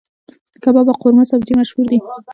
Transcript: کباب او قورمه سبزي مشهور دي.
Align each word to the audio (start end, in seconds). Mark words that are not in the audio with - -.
کباب 0.63 0.87
او 0.91 0.99
قورمه 1.01 1.23
سبزي 1.31 1.53
مشهور 1.59 1.85
دي. 1.91 1.97